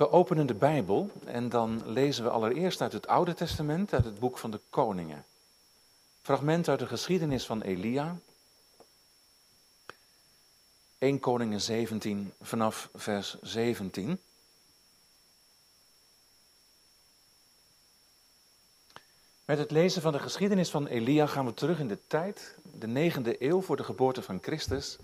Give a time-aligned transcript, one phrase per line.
[0.00, 4.18] We openen de Bijbel en dan lezen we allereerst uit het Oude Testament, uit het
[4.18, 5.24] boek van de Koningen.
[6.22, 8.16] Fragment uit de geschiedenis van Elia.
[10.98, 14.20] 1 Koningen 17 vanaf vers 17.
[19.44, 22.86] Met het lezen van de geschiedenis van Elia gaan we terug in de tijd, de
[22.86, 24.98] negende eeuw voor de geboorte van Christus.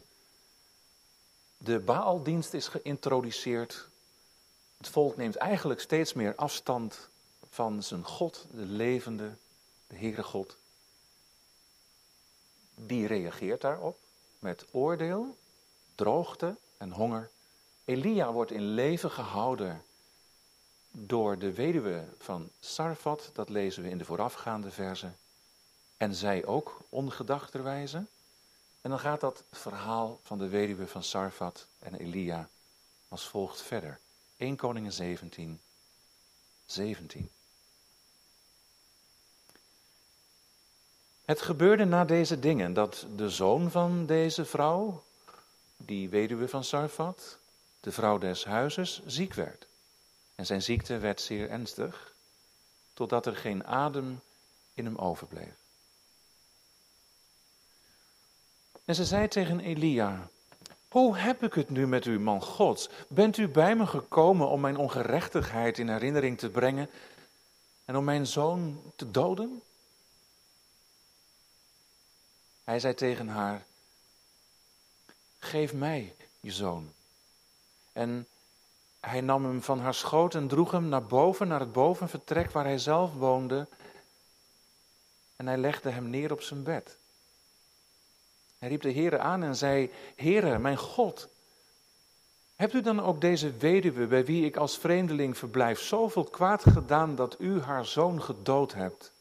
[1.57, 3.89] De Baaldienst is geïntroduceerd.
[4.77, 7.09] Het volk neemt eigenlijk steeds meer afstand
[7.51, 9.37] van zijn God, de levende,
[9.87, 10.57] de Heere God.
[12.75, 13.99] Die reageert daarop
[14.39, 15.37] met oordeel,
[15.95, 17.31] droogte en honger.
[17.85, 19.85] Elia wordt in leven gehouden
[20.91, 25.17] door de weduwe van Sarfat, dat lezen we in de voorafgaande verzen.
[25.97, 28.05] En zij ook ongedachterwijze.
[28.81, 32.49] En dan gaat dat verhaal van de weduwe van Sarfat en Elia
[33.09, 34.01] als volgt verder.
[34.37, 35.61] 1 Koningen 17,
[36.67, 37.31] 17.
[41.25, 45.05] Het gebeurde na deze dingen dat de zoon van deze vrouw,
[45.77, 47.39] die weduwe van Sarfat,
[47.81, 49.67] de vrouw des huizes, ziek werd.
[50.35, 52.15] En zijn ziekte werd zeer ernstig,
[52.95, 54.21] totdat er geen adem
[54.75, 55.55] in hem overbleef.
[58.85, 60.29] En ze zei tegen Elia:
[60.97, 62.89] Hoe heb ik het nu met u, man Gods?
[63.09, 66.91] Bent u bij me gekomen om mijn ongerechtigheid in herinnering te brengen
[67.85, 69.63] en om mijn zoon te doden?
[72.65, 73.65] Hij zei tegen haar:
[75.39, 76.93] Geef mij je zoon.
[77.93, 78.27] En
[79.01, 82.65] hij nam hem van haar schoot en droeg hem naar boven, naar het bovenvertrek waar
[82.65, 83.69] hij zelf woonde.
[85.37, 86.99] En hij legde hem neer op zijn bed.
[88.59, 91.29] Hij riep de Heere aan en zei: Heere, mijn God,
[92.55, 97.15] hebt u dan ook deze weduwe, bij wie ik als vreemdeling verblijf, zoveel kwaad gedaan
[97.15, 99.13] dat u haar zoon gedood hebt?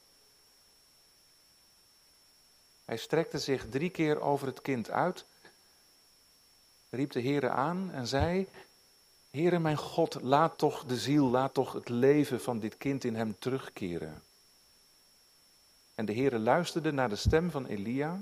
[2.86, 5.26] Hij strekte zich drie keer over het kind uit,
[6.90, 8.48] riep de Heere aan en zei:
[9.30, 13.16] Heere mijn God, laat toch de ziel, laat toch het leven van dit kind in
[13.16, 14.24] hem terugkeren.
[15.96, 18.20] En de Heere luisterde naar de stem van Elia.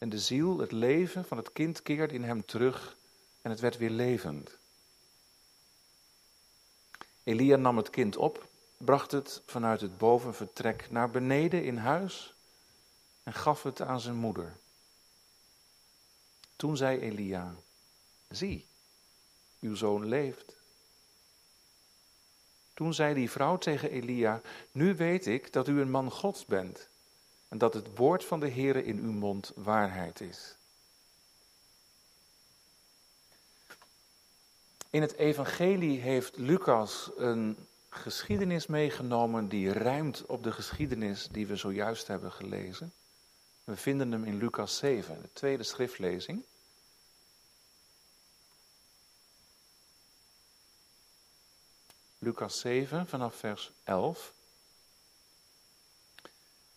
[0.00, 2.96] En de ziel, het leven van het kind keerde in hem terug
[3.42, 4.58] en het werd weer levend.
[7.22, 12.34] Elia nam het kind op, bracht het vanuit het bovenvertrek naar beneden in huis
[13.22, 14.56] en gaf het aan zijn moeder.
[16.56, 17.54] Toen zei Elia:
[18.28, 18.66] Zie,
[19.60, 20.56] uw zoon leeft.
[22.74, 24.40] Toen zei die vrouw tegen Elia,
[24.72, 26.89] nu weet ik dat u een man Gods bent
[27.50, 30.56] en dat het woord van de Heere in uw mond waarheid is.
[34.90, 41.56] In het evangelie heeft Lucas een geschiedenis meegenomen die ruimt op de geschiedenis die we
[41.56, 42.92] zojuist hebben gelezen.
[43.64, 46.44] We vinden hem in Lucas 7, de tweede schriftlezing.
[52.18, 54.32] Lucas 7 vanaf vers 11.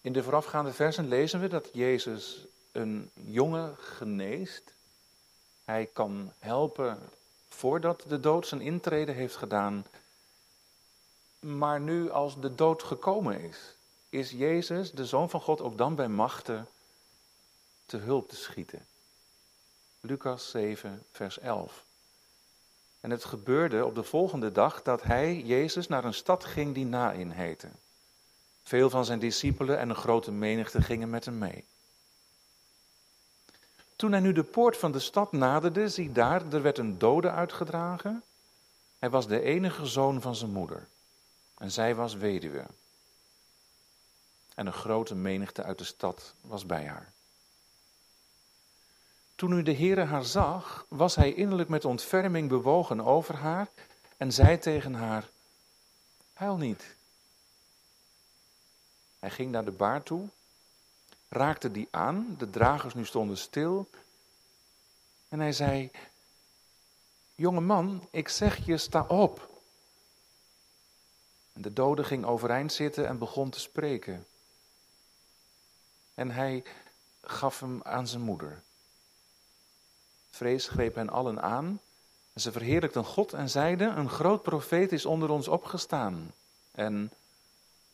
[0.04, 4.74] In de voorafgaande versen lezen we dat Jezus een jongen geneest.
[5.66, 7.00] Hij kan helpen
[7.50, 9.86] voordat de dood zijn intrede heeft gedaan.
[11.40, 13.76] Maar nu als de dood gekomen is,
[14.10, 16.68] is Jezus, de Zoon van God, ook dan bij machten
[17.86, 18.86] te hulp te schieten.
[20.00, 21.86] Lucas 7, vers 11.
[23.00, 26.86] En het gebeurde op de volgende dag dat hij, Jezus, naar een stad ging die
[26.86, 27.70] Nain heette.
[28.64, 31.66] Veel van zijn discipelen en een grote menigte gingen met hem mee.
[33.96, 37.32] Toen hij nu de poort van de stad naderde, zie daar, er werd een dode
[37.32, 38.24] uitgedragen.
[39.00, 40.88] Hij was de enige zoon van zijn moeder.
[41.58, 42.66] En zij was weduwe.
[44.56, 47.12] En een grote menigte uit de stad was bij haar.
[49.36, 53.68] Toen nu de Heere haar zag, was hij innerlijk met ontferming bewogen over haar
[54.18, 55.30] en zei tegen haar,
[56.34, 56.96] huil niet.
[59.24, 60.30] Hij ging naar de baar toe,
[61.30, 63.90] raakte die aan, de dragers nu stonden stil
[65.30, 65.92] en hij zei,
[67.36, 69.50] jonge man, ik zeg je, sta op.
[71.54, 74.26] En de dode ging overeind zitten en begon te spreken.
[76.14, 76.64] En hij
[77.22, 78.62] gaf hem aan zijn moeder.
[80.30, 81.80] Vrees greep hen allen aan.
[82.34, 86.34] En ze verheerlijkten God en zeiden: Een groot profeet is onder ons opgestaan.
[86.72, 87.12] En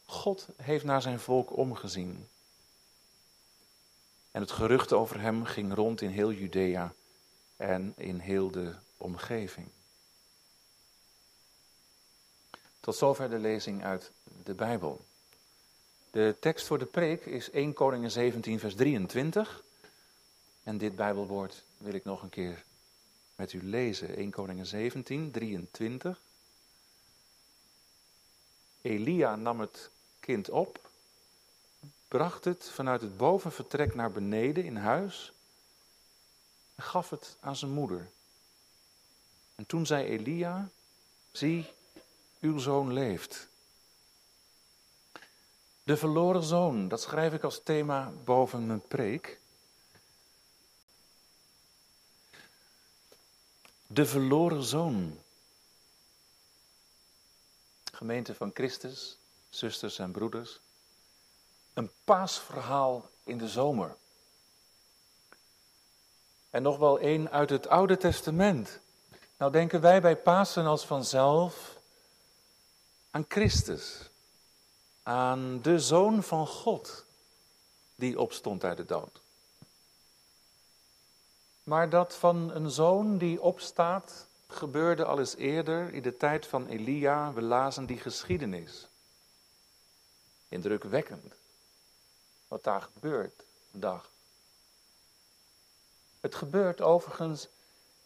[0.09, 2.27] God heeft naar zijn volk omgezien.
[4.31, 6.93] En het gerucht over hem ging rond in heel Judea
[7.57, 9.67] en in heel de omgeving.
[12.79, 14.11] Tot zover de lezing uit
[14.43, 15.05] de Bijbel.
[16.11, 19.63] De tekst voor de preek is 1 Koningen 17, vers 23.
[20.63, 22.63] En dit Bijbelwoord wil ik nog een keer
[23.35, 24.15] met u lezen.
[24.15, 26.19] 1 Koningen 17, 23.
[28.81, 29.89] Elia nam het
[30.29, 30.89] kind op,
[32.07, 35.31] bracht het vanuit het bovenvertrek naar beneden in huis
[36.75, 38.09] en gaf het aan zijn moeder.
[39.55, 40.69] En toen zei Elia,
[41.31, 41.65] zie,
[42.39, 43.47] uw zoon leeft.
[45.83, 49.39] De verloren zoon, dat schrijf ik als thema boven mijn preek.
[53.87, 55.19] De verloren zoon.
[57.91, 59.18] Gemeente van Christus,
[59.49, 60.59] zusters en broeders.
[61.73, 63.95] Een paasverhaal in de zomer.
[66.49, 68.79] En nog wel één uit het Oude Testament.
[69.37, 71.77] Nou denken wij bij Pasen als vanzelf
[73.11, 74.09] aan Christus,
[75.03, 77.05] aan de Zoon van God
[77.95, 79.21] die opstond uit de dood.
[81.63, 86.67] Maar dat van een zoon die opstaat gebeurde al eens eerder in de tijd van
[86.67, 87.33] Elia.
[87.33, 88.88] We lazen die geschiedenis.
[90.49, 91.33] Indrukwekkend
[92.47, 94.09] wat daar gebeurt, dag.
[96.19, 97.47] Het gebeurt overigens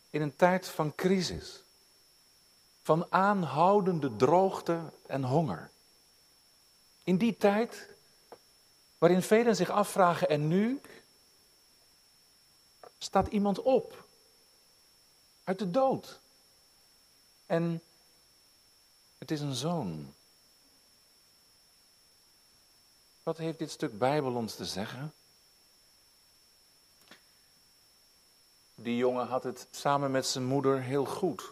[0.10, 1.64] in een tijd van crisis,
[2.82, 5.70] van aanhoudende droogte en honger.
[7.04, 7.90] In die tijd
[8.98, 10.82] waarin velen zich afvragen, en nu
[12.98, 14.06] staat iemand op
[15.44, 16.20] uit de dood.
[17.46, 17.82] En
[19.18, 20.14] het is een zoon.
[23.24, 25.14] Wat heeft dit stuk Bijbel ons te zeggen?
[28.76, 31.52] Die jongen had het samen met zijn moeder heel goed.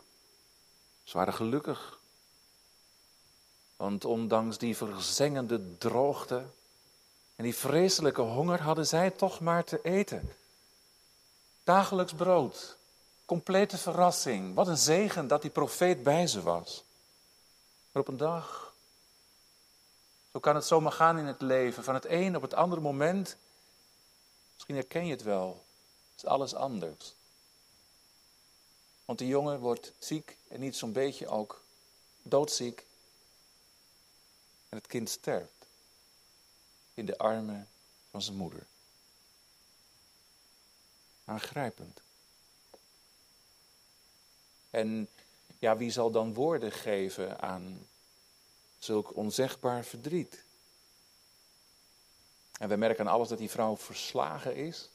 [1.03, 1.99] Ze waren gelukkig.
[3.75, 6.45] Want ondanks die verzengende droogte
[7.35, 10.33] en die vreselijke honger hadden zij toch maar te eten.
[11.63, 12.77] Dagelijks brood,
[13.25, 14.55] complete verrassing.
[14.55, 16.83] Wat een zegen dat die profeet bij ze was.
[17.91, 18.70] Maar op een dag,
[20.31, 23.37] zo kan het zomaar gaan in het leven, van het een op het andere moment,
[24.53, 25.63] misschien herken je het wel,
[26.15, 27.13] is alles anders.
[29.05, 31.63] Want de jongen wordt ziek en niet zo'n beetje ook
[32.21, 32.85] doodziek.
[34.69, 35.65] En het kind sterft
[36.93, 37.67] in de armen
[38.09, 38.65] van zijn moeder.
[41.25, 42.01] Aangrijpend.
[44.69, 45.09] En
[45.59, 47.87] ja, wie zal dan woorden geven aan
[48.83, 50.43] zulk onzegbaar verdriet?
[52.57, 54.89] En we merken aan alles dat die vrouw verslagen is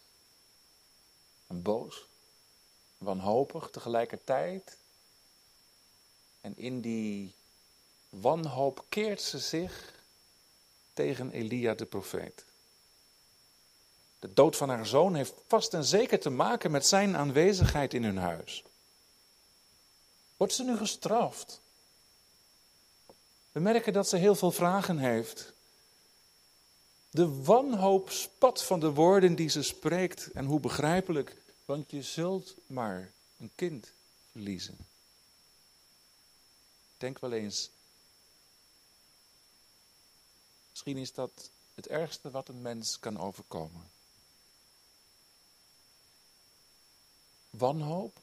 [1.47, 2.07] en boos
[2.99, 4.77] wanhopig tegelijkertijd.
[6.41, 7.35] En in die
[8.09, 9.95] wanhoop keert ze zich
[10.93, 12.45] tegen Elia de profeet.
[14.19, 18.05] De dood van haar zoon heeft vast en zeker te maken met zijn aanwezigheid in
[18.05, 18.65] hun huis.
[20.37, 21.61] Wordt ze nu gestraft?
[23.57, 25.53] We merken dat ze heel veel vragen heeft.
[27.11, 32.55] De wanhoop spat van de woorden die ze spreekt en hoe begrijpelijk want je zult
[32.67, 33.93] maar een kind
[34.31, 34.79] verliezen.
[36.97, 37.71] Denk wel eens.
[40.71, 43.91] Misschien is dat het ergste wat een mens kan overkomen.
[47.51, 48.19] Wanhoop.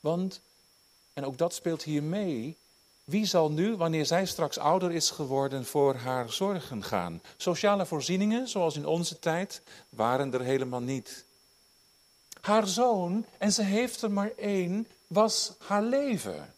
[0.00, 0.40] Want,
[1.12, 2.56] en ook dat speelt hier mee,
[3.04, 7.22] wie zal nu, wanneer zij straks ouder is geworden, voor haar zorgen gaan?
[7.36, 11.24] Sociale voorzieningen, zoals in onze tijd, waren er helemaal niet.
[12.40, 16.54] Haar zoon, en ze heeft er maar één, was haar leven.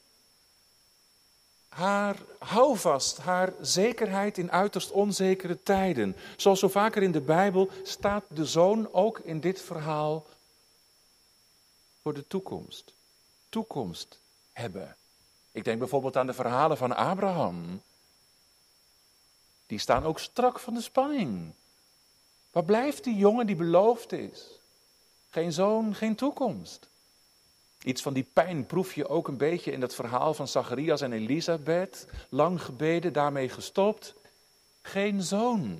[1.69, 6.17] Haar houvast, haar zekerheid in uiterst onzekere tijden.
[6.37, 10.27] Zoals zo vaker in de Bijbel staat de zoon ook in dit verhaal
[12.03, 12.93] voor de toekomst.
[13.49, 14.19] Toekomst
[14.53, 14.97] hebben.
[15.57, 17.83] Ik denk bijvoorbeeld aan de verhalen van Abraham.
[19.67, 21.53] Die staan ook strak van de spanning.
[22.51, 24.61] Waar blijft die jongen die beloofd is?
[25.31, 26.89] Geen zoon, geen toekomst.
[27.83, 31.13] Iets van die pijn proef je ook een beetje in dat verhaal van Zacharias en
[31.13, 32.07] Elisabeth.
[32.29, 34.15] Lang gebeden, daarmee gestopt.
[34.83, 35.79] Geen zoon.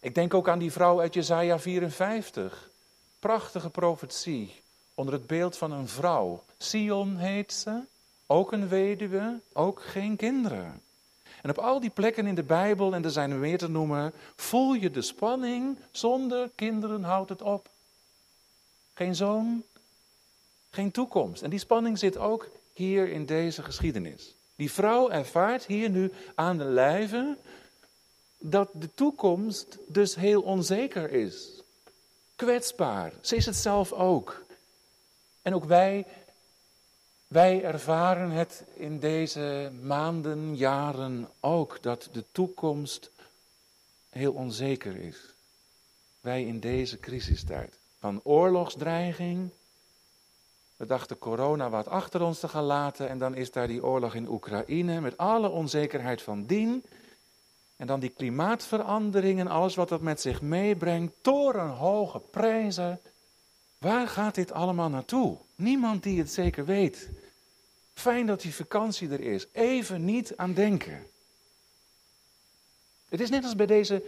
[0.00, 2.70] Ik denk ook aan die vrouw uit Jesaja 54.
[3.18, 4.62] Prachtige profetie
[4.94, 6.44] onder het beeld van een vrouw.
[6.58, 7.80] Sion heet ze,
[8.32, 10.82] ook een weduwe, ook geen kinderen.
[11.42, 14.12] En op al die plekken in de Bijbel, en er zijn er meer te noemen,
[14.36, 15.78] voel je de spanning.
[15.90, 17.68] Zonder kinderen houdt het op.
[18.94, 19.62] Geen zoon,
[20.70, 21.42] geen toekomst.
[21.42, 24.34] En die spanning zit ook hier in deze geschiedenis.
[24.56, 27.36] Die vrouw ervaart hier nu aan de lijve
[28.38, 31.62] dat de toekomst dus heel onzeker is.
[32.36, 33.12] Kwetsbaar.
[33.20, 34.44] Ze is het zelf ook.
[35.42, 36.06] En ook wij,
[37.32, 43.10] wij ervaren het in deze maanden, jaren ook, dat de toekomst
[44.10, 45.34] heel onzeker is.
[46.20, 47.78] Wij in deze crisistijd.
[47.98, 49.50] Van oorlogsdreiging.
[50.76, 54.14] We dachten corona wat achter ons te gaan laten en dan is daar die oorlog
[54.14, 56.84] in Oekraïne met alle onzekerheid van dien.
[57.76, 63.00] En dan die klimaatverandering en alles wat dat met zich meebrengt, torenhoge prijzen.
[63.78, 65.36] Waar gaat dit allemaal naartoe?
[65.54, 67.08] Niemand die het zeker weet.
[68.02, 69.46] Fijn dat die vakantie er is.
[69.52, 71.06] Even niet aan denken.
[73.08, 74.02] Het is net als bij deze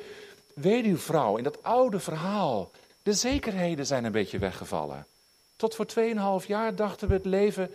[0.55, 2.71] weduwvrouw in dat oude verhaal.
[3.03, 5.07] De zekerheden zijn een beetje weggevallen.
[5.57, 5.87] Tot voor
[6.41, 7.71] 2,5 jaar dachten we het leven,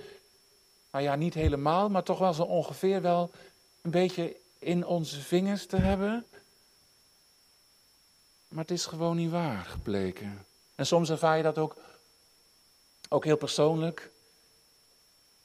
[0.92, 3.32] nou ja, niet helemaal, maar toch wel zo ongeveer wel
[3.82, 6.26] een beetje in onze vingers te hebben.
[8.48, 10.46] Maar het is gewoon niet waar gebleken.
[10.76, 11.76] En soms ervaar je dat ook,
[13.10, 14.10] ook heel persoonlijk.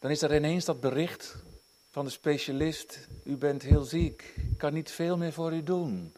[0.05, 1.35] Dan is er ineens dat bericht
[1.91, 6.15] van de specialist: U bent heel ziek, ik kan niet veel meer voor u doen.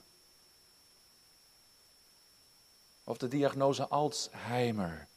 [3.04, 5.08] Of de diagnose Alzheimer.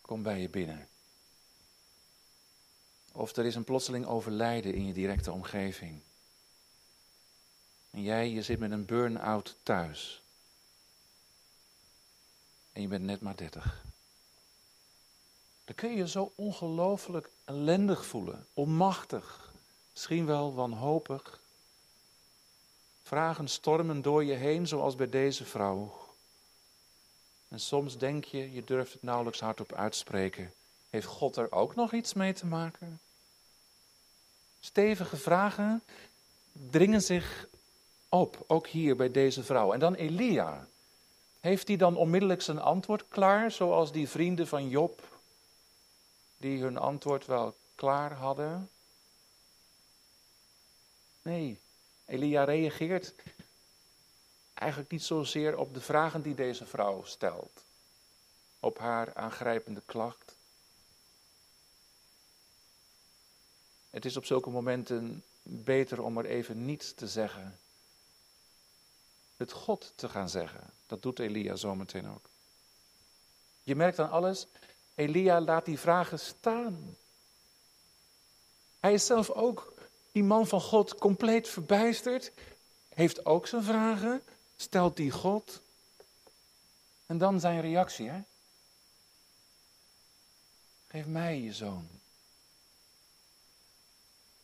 [0.00, 0.88] Kom bij je binnen.
[3.12, 6.00] Of er is een plotseling overlijden in je directe omgeving.
[7.90, 10.22] En jij, je zit met een burn-out thuis.
[12.72, 13.88] En je bent net maar dertig.
[15.70, 19.52] Dan kun je je zo ongelooflijk ellendig voelen, onmachtig,
[19.92, 21.40] misschien wel wanhopig.
[23.02, 26.08] Vragen stormen door je heen, zoals bij deze vrouw.
[27.48, 30.52] En soms denk je, je durft het nauwelijks hardop uitspreken.
[30.88, 33.00] Heeft God er ook nog iets mee te maken?
[34.60, 35.82] Stevige vragen
[36.52, 37.46] dringen zich
[38.08, 39.72] op, ook hier bij deze vrouw.
[39.72, 40.66] En dan Elia.
[41.40, 45.09] Heeft hij dan onmiddellijk zijn antwoord klaar, zoals die vrienden van Job,
[46.40, 48.70] die hun antwoord wel klaar hadden?
[51.22, 51.60] Nee,
[52.04, 53.14] Elia reageert
[54.54, 57.64] eigenlijk niet zozeer op de vragen die deze vrouw stelt,
[58.60, 60.36] op haar aangrijpende klacht.
[63.90, 67.58] Het is op zulke momenten beter om er even niets te zeggen.
[69.36, 70.70] Het God te gaan zeggen.
[70.86, 72.28] Dat doet Elia zometeen ook.
[73.62, 74.46] Je merkt aan alles,
[74.94, 76.96] Elia laat die vragen staan.
[78.80, 79.74] Hij is zelf ook,
[80.12, 82.32] die man van God, compleet verbijsterd.
[82.88, 84.22] Heeft ook zijn vragen.
[84.56, 85.60] Stelt die God.
[87.06, 88.20] En dan zijn reactie, hè?
[90.86, 91.88] Geef mij je zoon.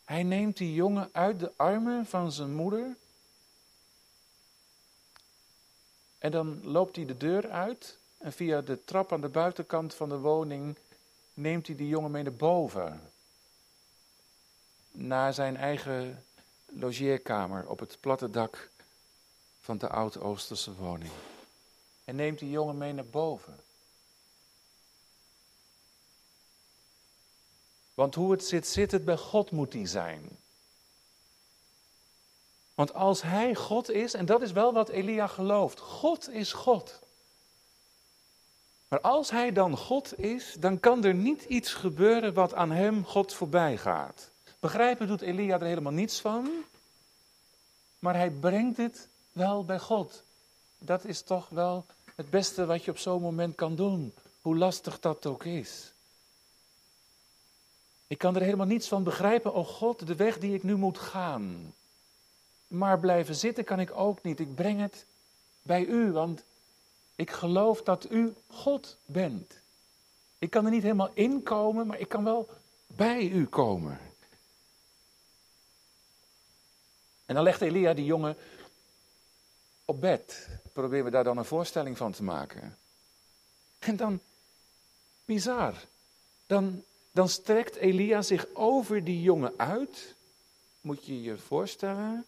[0.05, 2.95] Hij neemt die jongen uit de armen van zijn moeder.
[6.17, 7.97] En dan loopt hij de deur uit.
[8.17, 10.77] En via de trap aan de buitenkant van de woning
[11.33, 13.01] neemt hij die jongen mee naar boven.
[14.91, 16.25] Naar zijn eigen
[16.65, 18.69] logeerkamer op het platte dak
[19.61, 21.11] van de Oud-Oosterse woning.
[22.03, 23.59] En neemt die jongen mee naar boven.
[27.93, 30.37] Want hoe het zit, zit het bij God moet hij zijn.
[32.75, 36.99] Want als hij God is, en dat is wel wat Elia gelooft, God is God.
[38.87, 43.05] Maar als hij dan God is, dan kan er niet iets gebeuren wat aan hem
[43.05, 44.29] God voorbij gaat.
[44.59, 46.49] Begrijpen doet Elia er helemaal niets van,
[47.99, 50.23] maar hij brengt het wel bij God.
[50.77, 54.99] Dat is toch wel het beste wat je op zo'n moment kan doen, hoe lastig
[54.99, 55.91] dat ook is.
[58.07, 60.97] Ik kan er helemaal niets van begrijpen, oh God, de weg die ik nu moet
[60.97, 61.73] gaan.
[62.67, 64.39] Maar blijven zitten kan ik ook niet.
[64.39, 65.05] Ik breng het
[65.61, 66.43] bij u, want
[67.17, 69.61] ik geloof dat u God bent.
[70.37, 72.49] Ik kan er niet helemaal in komen, maar ik kan wel
[72.87, 73.99] bij u komen.
[77.25, 78.37] En dan legt Elia die jongen
[79.85, 80.47] op bed.
[80.73, 82.77] Proberen we daar dan een voorstelling van te maken.
[83.79, 84.19] En dan,
[85.25, 85.73] bizar,
[86.45, 86.83] dan
[87.17, 90.15] dan strekt Elia zich over die jongen uit.
[90.81, 92.25] Moet je je voorstellen?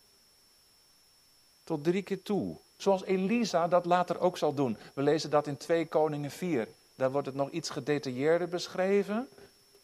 [1.63, 2.57] Tot drie keer toe.
[2.79, 4.77] Zoals Elisa dat later ook zal doen.
[4.93, 6.67] We lezen dat in 2 Koningen 4.
[6.95, 9.29] Daar wordt het nog iets gedetailleerder beschreven.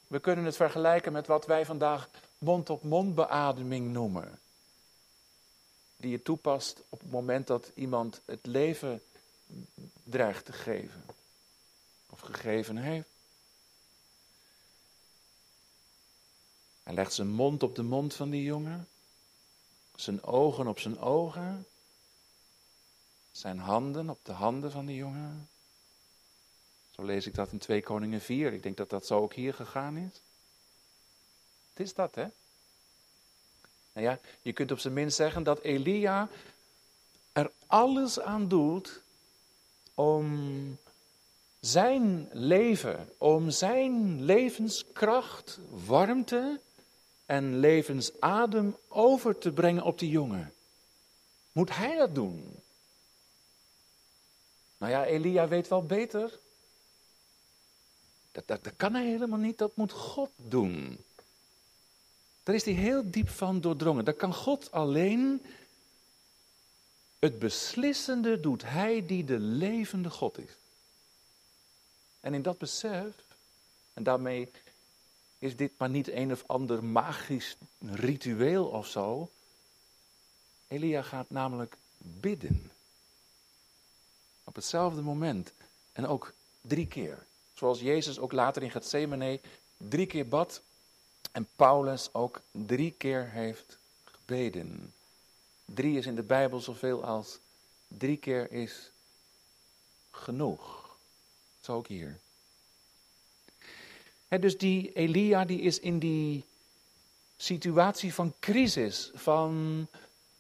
[0.08, 3.16] We kunnen het vergelijken met wat wij vandaag mond-op-mond
[3.70, 4.40] noemen.
[5.98, 9.02] Die je toepast op het moment dat iemand het leven
[10.04, 11.04] dreigt te geven.
[12.10, 13.08] Of gegeven heeft.
[16.84, 18.88] Hij legt zijn mond op de mond van die jongen,
[19.96, 21.66] zijn ogen op zijn ogen,
[23.38, 25.50] zijn handen op de handen van die jongen.
[26.92, 28.54] Zo lees ik dat in 2 Koningen 4.
[28.54, 30.22] Ik denk dat dat zo ook hier gegaan is.
[31.70, 32.26] Het is dat, hè?
[33.94, 36.30] Nou ja, je kunt op zijn minst zeggen dat Elia
[37.32, 39.02] er alles aan doet
[39.94, 40.78] om
[41.60, 46.60] zijn leven, om zijn levenskracht, warmte
[47.26, 50.54] en levensadem over te brengen op die jongen.
[51.52, 52.64] Moet hij dat doen?
[54.86, 56.40] Nou ja, Elia weet wel beter.
[58.32, 60.98] Dat, dat, dat kan hij helemaal niet, dat moet God doen.
[62.44, 64.06] Daar is hij heel diep van doordrongen.
[64.06, 65.46] Dat kan God alleen.
[67.20, 70.52] Het beslissende doet hij die de levende God is.
[72.20, 73.14] En in dat besef,
[73.94, 74.52] en daarmee
[75.40, 79.30] is dit maar niet een of ander magisch ritueel of zo.
[80.68, 82.70] Elia gaat namelijk bidden.
[84.46, 85.52] Op hetzelfde moment.
[85.94, 87.26] En ook drie keer.
[87.54, 89.40] Zoals Jezus ook later in Gethsemane
[89.78, 90.62] drie keer bad.
[91.32, 94.94] En Paulus ook drie keer heeft gebeden.
[95.66, 97.40] Drie is in de Bijbel zoveel als
[97.88, 98.92] drie keer is
[100.12, 100.98] genoeg.
[101.62, 102.20] Zo ook hier.
[104.28, 106.44] dus die Elia die is in die
[107.38, 109.88] situatie van crisis, van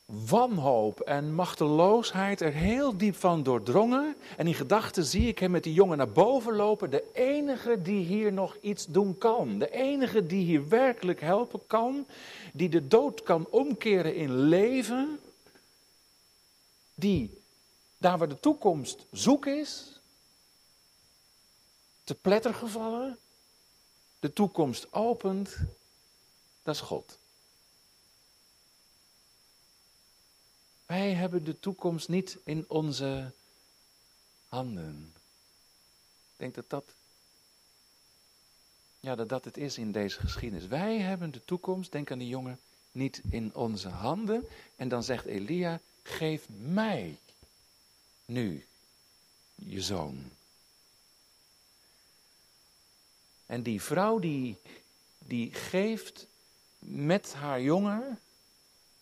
[0.06, 4.16] wanhoop en machteloosheid er heel diep van doordrongen.
[4.38, 6.90] En in gedachten zie ik hem met die jongen naar boven lopen.
[6.90, 9.60] De enige die hier nog iets doen kan.
[9.60, 12.08] De enige die hier werkelijk helpen kan.
[12.54, 15.20] Die de dood kan omkeren in leven.
[16.96, 17.42] Die
[17.98, 20.00] daar waar de toekomst zoek is.
[22.04, 23.18] Te pletter gevallen.
[24.20, 25.58] De toekomst opent.
[26.64, 27.18] Dat is God.
[30.86, 33.32] Wij hebben de toekomst niet in onze
[34.48, 35.14] handen.
[36.28, 36.94] Ik denk dat dat,
[39.00, 40.68] ja, dat dat het is in deze geschiedenis.
[40.68, 42.60] Wij hebben de toekomst, denk aan die jongen,
[42.92, 44.48] niet in onze handen.
[44.76, 47.20] En dan zegt Elia, geef mij
[48.26, 48.66] nu
[49.56, 50.32] je zoon.
[53.46, 54.58] En die vrouw die,
[55.18, 56.28] die geeft
[56.80, 58.20] met haar jongen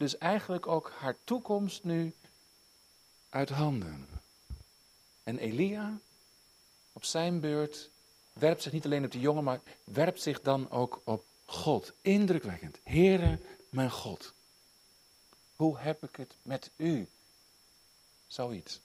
[0.04, 2.14] dus eigenlijk ook haar toekomst nu
[3.30, 4.08] uit handen.
[5.24, 6.00] En Elia,
[6.94, 7.90] op zijn beurt,
[8.34, 11.94] werpt zich niet alleen op de jongen, maar werpt zich dan ook op God.
[12.02, 12.80] Indrukwekkend.
[12.84, 13.40] Heere,
[13.70, 14.34] mijn God.
[15.56, 17.08] Hoe heb ik het met u?
[18.28, 18.80] Zoiets.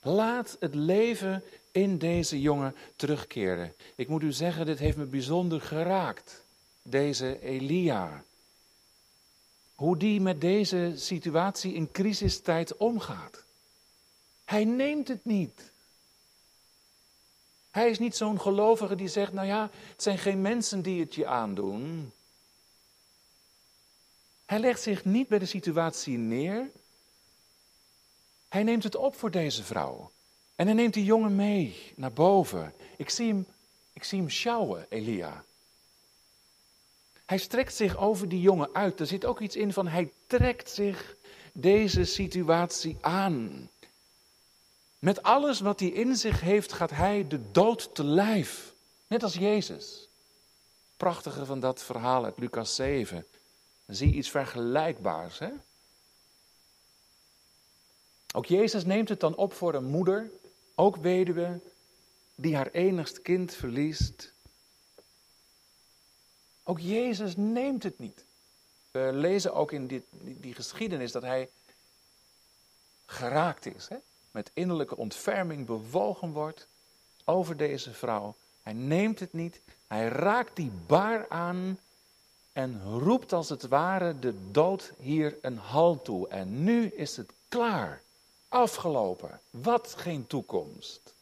[0.00, 3.74] Laat het leven in deze jongen terugkeren.
[3.94, 6.42] Ik moet u zeggen, dit heeft me bijzonder geraakt.
[6.82, 8.24] Deze Elia
[9.74, 13.44] hoe die met deze situatie in crisistijd omgaat.
[14.44, 15.72] Hij neemt het niet.
[17.70, 21.14] Hij is niet zo'n gelovige die zegt, nou ja, het zijn geen mensen die het
[21.14, 22.12] je aandoen.
[24.44, 26.70] Hij legt zich niet bij de situatie neer.
[28.48, 30.12] Hij neemt het op voor deze vrouw.
[30.56, 32.74] En hij neemt die jongen mee naar boven.
[32.96, 33.46] Ik zie hem,
[33.92, 35.44] ik zie hem sjouwen, Elia.
[37.34, 39.00] Hij strekt zich over die jongen uit.
[39.00, 41.16] Er zit ook iets in van hij trekt zich
[41.52, 43.70] deze situatie aan.
[44.98, 48.74] Met alles wat hij in zich heeft, gaat hij de dood te lijf.
[49.06, 50.08] Net als Jezus.
[50.96, 53.26] Prachtige van dat verhaal uit Lucas 7.
[53.86, 55.38] Dan zie iets vergelijkbaars.
[55.38, 55.50] Hè?
[58.34, 60.30] Ook Jezus neemt het dan op voor een moeder,
[60.74, 61.60] ook weduwe,
[62.34, 64.33] die haar enigst kind verliest.
[66.64, 68.24] Ook Jezus neemt het niet.
[68.90, 71.48] We lezen ook in die, geschiedenis dat hij
[73.06, 73.88] geraakt is.
[73.88, 73.96] Hè?
[74.30, 76.66] Met innerlijke ontferming bewogen wordt
[77.24, 78.34] over deze vrouw.
[78.62, 79.60] Hij neemt het niet.
[79.86, 81.78] Hij raakt die baar aan
[82.52, 86.28] en roept als het ware de dood hier een halt toe.
[86.28, 88.02] En nu is het klaar.
[88.48, 89.40] Afgelopen.
[89.50, 91.13] Wat geen toekomst.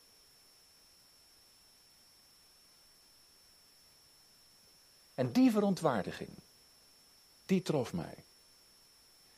[5.23, 6.31] En die verontwaardiging,
[7.47, 8.15] die trof mij.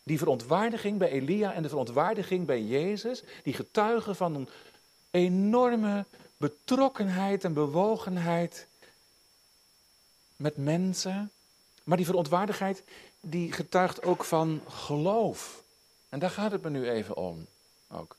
[0.03, 4.49] Die verontwaardiging bij Elia en de verontwaardiging bij Jezus, die getuigen van een
[5.11, 6.05] enorme
[6.37, 8.67] betrokkenheid en bewogenheid
[10.37, 11.31] met mensen.
[11.83, 12.85] Maar die verontwaardigheid,
[13.21, 15.63] die getuigt ook van geloof.
[16.09, 17.47] En daar gaat het me nu even om.
[17.89, 18.17] Ook.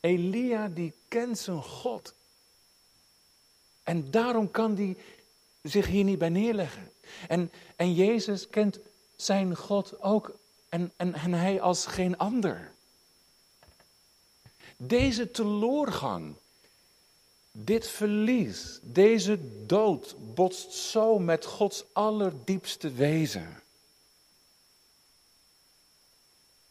[0.00, 2.14] Elia, die kent zijn God.
[3.82, 4.96] En daarom kan die
[5.64, 6.92] zich hier niet bij neerleggen.
[7.28, 8.78] En, en Jezus kent
[9.16, 10.36] zijn God ook
[10.68, 12.72] en, en, en hij als geen ander.
[14.76, 16.34] Deze teloorgang,
[17.52, 23.62] dit verlies, deze dood botst zo met Gods allerdiepste wezen.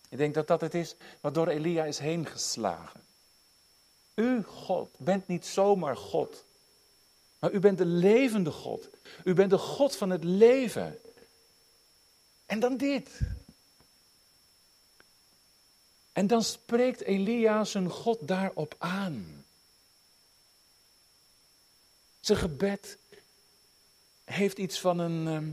[0.10, 3.02] Ik denk dat dat het is wat door Elia is heen geslagen.
[4.16, 6.44] U, God, bent niet zomaar God.
[7.44, 8.90] Maar u bent de levende God.
[9.24, 11.00] U bent de God van het leven.
[12.46, 13.20] En dan dit.
[16.12, 19.46] En dan spreekt Elia zijn God daarop aan.
[22.20, 22.98] Zijn gebed
[24.24, 25.52] heeft iets van een, ehm,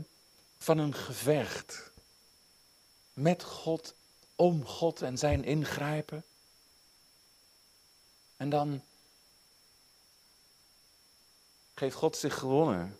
[0.57, 1.91] van een gevecht.
[3.13, 3.93] Met God,
[4.35, 6.23] om God en zijn ingrijpen.
[8.37, 8.83] En dan
[11.81, 12.99] geeft God zich gewonnen.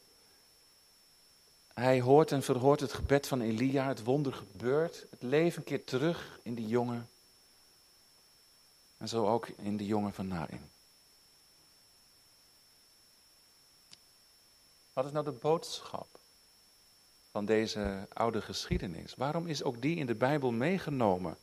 [1.73, 6.39] Hij hoort en verhoort het gebed van Elia, het wonder gebeurt, het leven keert terug
[6.43, 7.09] in die jongen.
[8.97, 10.71] En zo ook in de jongen van Nain.
[14.93, 16.19] Wat is nou de boodschap
[17.31, 19.15] van deze oude geschiedenis?
[19.15, 21.37] Waarom is ook die in de Bijbel meegenomen?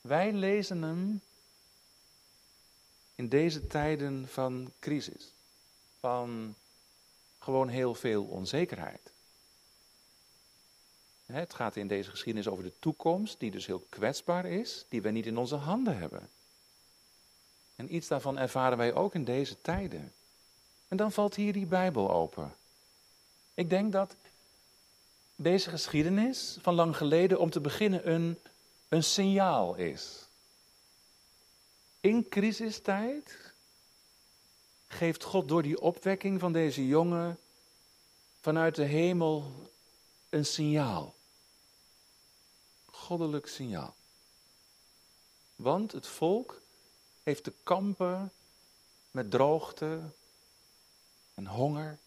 [0.00, 1.20] Wij lezen hem
[3.14, 5.32] in deze tijden van crisis,
[5.98, 6.54] van
[7.44, 9.12] gewoon heel veel onzekerheid.
[11.26, 15.10] Het gaat in deze geschiedenis over de toekomst, die dus heel kwetsbaar is, die we
[15.10, 16.28] niet in onze handen hebben.
[17.76, 20.12] En iets daarvan ervaren wij ook in deze tijden.
[20.88, 22.54] En dan valt hier die Bijbel open.
[23.54, 24.14] Ik denk dat
[25.36, 28.38] deze geschiedenis van lang geleden om te beginnen een,
[28.88, 30.26] een signaal is.
[32.00, 33.53] In crisistijd
[34.88, 37.38] geeft God door die opwekking van deze jongen
[38.40, 39.52] vanuit de hemel
[40.28, 41.14] een signaal.
[42.86, 43.94] Goddelijk signaal.
[45.56, 46.60] Want het volk
[47.22, 48.32] heeft te kampen
[49.10, 50.00] met droogte
[51.34, 51.98] en honger.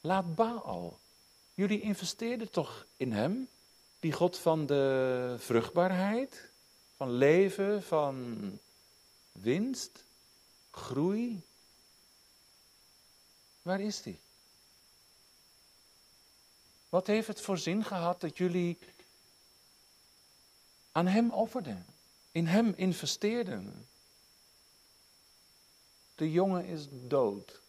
[0.00, 0.98] Laat Baal.
[1.54, 3.48] Jullie investeerden toch in hem,
[4.00, 6.49] die God van de vruchtbaarheid,
[7.00, 8.58] van leven, van
[9.32, 10.04] winst,
[10.70, 11.42] groei.
[13.62, 14.18] Waar is die?
[16.88, 18.78] Wat heeft het voor zin gehad dat jullie
[20.92, 21.86] aan Hem offerden,
[22.32, 23.88] in Hem investeerden?
[26.14, 27.60] De jongen is dood.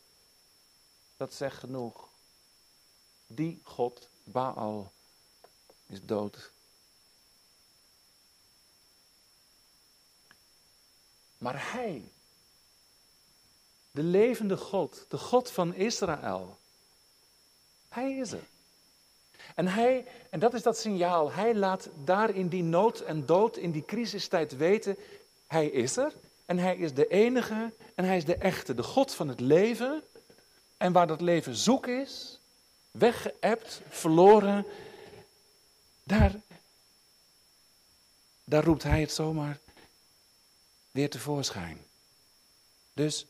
[1.17, 2.07] Dat zegt genoeg.
[3.27, 4.91] Die God, Baal,
[5.85, 6.51] is dood.
[11.41, 12.03] Maar Hij,
[13.91, 16.57] de levende God, de God van Israël,
[17.89, 18.43] Hij is er.
[19.55, 23.57] En hij, en dat is dat signaal, hij laat daar in die nood en dood,
[23.57, 24.97] in die crisistijd weten,
[25.47, 26.13] hij is er.
[26.45, 30.03] En hij is de enige en hij is de echte, de God van het leven.
[30.77, 32.39] En waar dat leven zoek is,
[32.91, 34.65] weggeëpt, verloren,
[36.03, 36.35] daar,
[38.43, 39.59] daar roept hij het zomaar
[40.91, 41.77] weer tevoorschijn.
[42.93, 43.25] Dus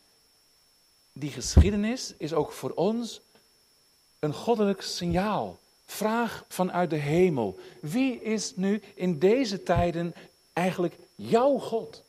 [1.14, 3.22] die geschiedenis is ook voor ons
[4.20, 5.60] een goddelijk signaal.
[5.86, 7.60] Vraag vanuit de hemel.
[7.82, 10.16] Wie is nu in deze tijden
[10.54, 12.04] eigenlijk jouw God?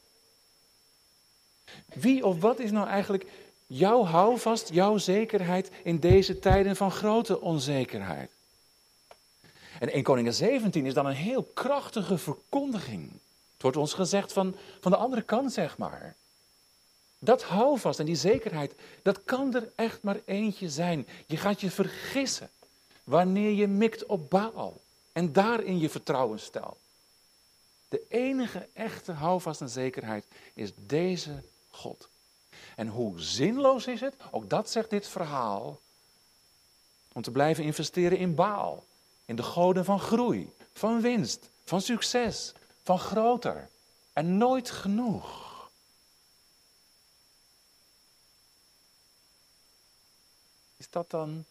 [1.86, 3.26] Wie of wat is nou eigenlijk
[3.66, 8.30] jouw houvast, jouw zekerheid in deze tijden van grote onzekerheid?
[9.80, 13.10] En 1 Koningen 17 is dan een heel krachtige verkondiging.
[13.62, 16.16] Het wordt ons gezegd van, van de andere kant, zeg maar.
[17.18, 21.06] Dat houvast en die zekerheid, dat kan er echt maar eentje zijn.
[21.26, 22.50] Je gaat je vergissen
[23.04, 24.80] wanneer je mikt op Baal
[25.12, 26.78] en daarin je vertrouwen stelt.
[27.88, 32.08] De enige echte houvast en zekerheid is deze God.
[32.76, 35.80] En hoe zinloos is het, ook dat zegt dit verhaal,
[37.12, 38.84] om te blijven investeren in Baal,
[39.24, 43.70] in de goden van groei, van winst, van succes, van groter
[44.12, 45.50] en nooit genoeg.
[50.76, 51.44] Is dat dan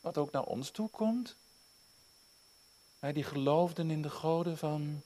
[0.00, 1.36] wat ook naar ons toe komt?
[2.98, 5.02] Wij die geloofden in de goden van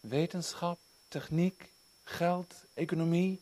[0.00, 1.72] wetenschap, techniek,
[2.04, 3.40] geld, economie,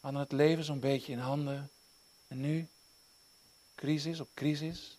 [0.00, 1.70] hadden het leven zo'n beetje in handen.
[2.28, 2.68] En nu,
[3.74, 4.96] crisis op crisis,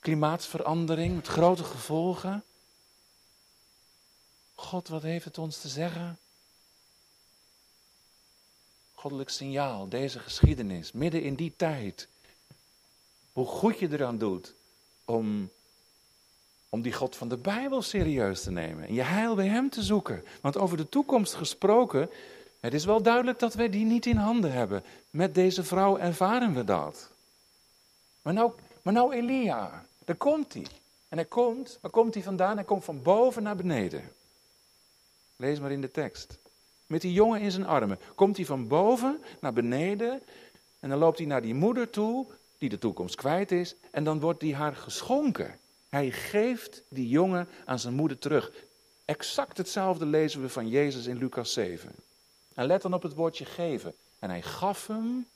[0.00, 2.44] klimaatsverandering met grote gevolgen.
[4.60, 6.18] God, wat heeft het ons te zeggen?
[8.98, 12.08] goddelijk signaal, deze geschiedenis, midden in die tijd.
[13.32, 14.54] Hoe goed je eraan doet
[15.04, 15.50] om,
[16.68, 19.82] om die God van de Bijbel serieus te nemen en je heil bij Hem te
[19.82, 20.24] zoeken.
[20.40, 22.10] Want over de toekomst gesproken,
[22.60, 24.84] het is wel duidelijk dat wij die niet in handen hebben.
[25.10, 27.10] Met deze vrouw ervaren we dat.
[28.22, 30.66] Maar nou, maar nou Elia, daar komt hij.
[31.08, 32.56] En hij komt, waar komt hij vandaan?
[32.56, 34.12] Hij komt van boven naar beneden.
[35.40, 36.38] Lees maar in de tekst.
[36.86, 37.98] Met die jongen in zijn armen.
[38.14, 40.22] Komt hij van boven naar beneden.
[40.80, 42.26] En dan loopt hij naar die moeder toe,
[42.58, 43.74] die de toekomst kwijt is.
[43.90, 45.58] En dan wordt die haar geschonken.
[45.88, 48.52] Hij geeft die jongen aan zijn moeder terug.
[49.04, 51.90] Exact hetzelfde lezen we van Jezus in Lucas 7.
[52.54, 53.94] En let dan op het woordje geven.
[54.18, 55.26] En hij gaf hem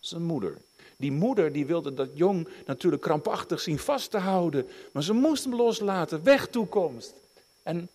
[0.00, 0.58] zijn moeder.
[0.96, 4.68] Die moeder die wilde dat jong natuurlijk krampachtig zien vast te houden.
[4.92, 6.22] Maar ze moest hem loslaten.
[6.22, 7.14] Weg toekomst.
[7.62, 7.88] En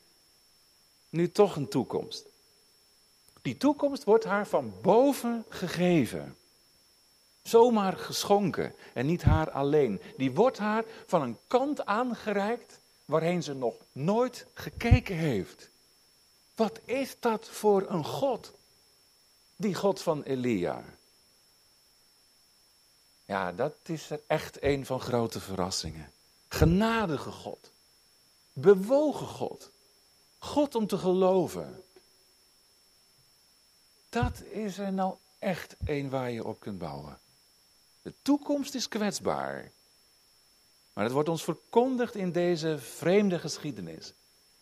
[1.10, 2.26] nu toch een toekomst.
[3.42, 6.38] Die toekomst wordt haar van boven gegeven.
[7.42, 10.02] Zomaar geschonken en niet haar alleen.
[10.18, 15.70] Die wordt haar van een kant aangereikt waarheen ze nog nooit gekeken heeft.
[16.56, 18.54] Wat is dat voor een God?
[19.56, 20.84] Die God van Elia.
[23.26, 26.12] Ja, dat is er echt een van grote verrassingen.
[26.48, 27.72] Genadige God.
[28.54, 29.70] Bewogen God.
[30.40, 31.84] God om te geloven.
[34.10, 37.20] Dat is er nou echt een waar je op kunt bouwen.
[38.02, 39.72] De toekomst is kwetsbaar.
[40.94, 44.14] Maar het wordt ons verkondigd in deze vreemde geschiedenis.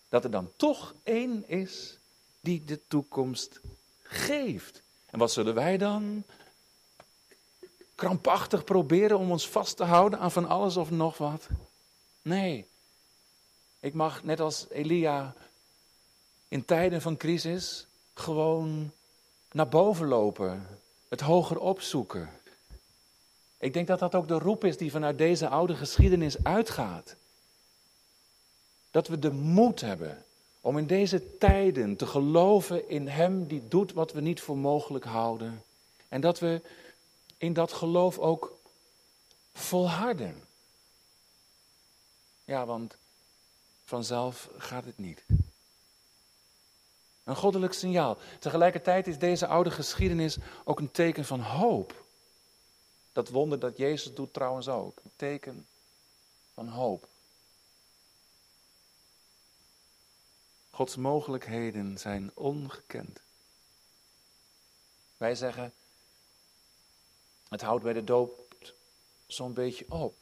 [0.09, 1.97] Dat er dan toch één is
[2.39, 3.59] die de toekomst
[4.01, 4.81] geeft.
[5.05, 6.23] En wat zullen wij dan?
[7.95, 11.47] Krampachtig proberen om ons vast te houden aan van alles of nog wat?
[12.21, 12.67] Nee.
[13.79, 15.35] Ik mag net als Elia
[16.47, 18.91] in tijden van crisis gewoon
[19.51, 20.67] naar boven lopen,
[21.07, 22.29] het hoger opzoeken.
[23.57, 27.15] Ik denk dat dat ook de roep is die vanuit deze oude geschiedenis uitgaat.
[28.91, 30.25] Dat we de moed hebben
[30.61, 35.05] om in deze tijden te geloven in Hem die doet wat we niet voor mogelijk
[35.05, 35.63] houden.
[36.07, 36.61] En dat we
[37.37, 38.59] in dat geloof ook
[39.53, 40.43] volharden.
[42.45, 42.95] Ja, want
[43.85, 45.23] vanzelf gaat het niet.
[47.27, 48.17] Een goddelijk signaal.
[48.39, 52.03] Tegelijkertijd is deze oude geschiedenis ook een teken van hoop.
[53.11, 54.99] Dat wonder dat Jezus doet trouwens ook.
[55.03, 55.67] Een teken
[56.53, 57.07] van hoop.
[60.69, 63.19] Gods mogelijkheden zijn ongekend.
[65.17, 65.73] Wij zeggen,
[67.49, 68.31] het houdt bij de dood
[69.25, 70.15] zo'n beetje op.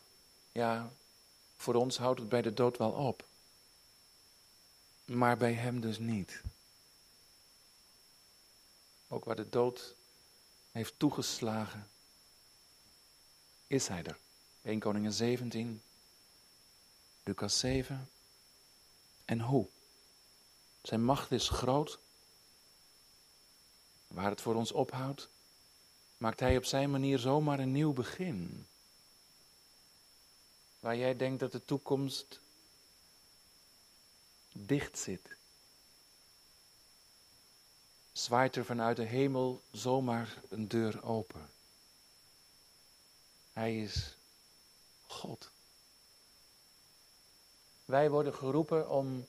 [0.52, 0.92] Ja,
[1.58, 3.26] voor ons houdt het bij de dood wel op.
[5.06, 6.42] Maar bij hem dus niet.
[9.08, 9.96] Ook waar de dood
[10.72, 11.90] heeft toegeslagen,
[13.68, 14.18] is hij er.
[14.62, 15.82] 1 Koningen 17,
[17.24, 18.10] Lucas 7.
[19.26, 19.68] En hoe?
[20.82, 22.00] Zijn macht is groot.
[24.08, 25.30] Waar het voor ons ophoudt,
[26.18, 28.68] maakt hij op zijn manier zomaar een nieuw begin.
[30.80, 32.40] Waar jij denkt dat de toekomst
[34.52, 35.36] dicht zit
[38.18, 41.50] zwaait er vanuit de hemel zomaar een deur open.
[43.54, 44.16] Hij is
[45.08, 45.50] God.
[47.86, 49.28] Wij worden geroepen om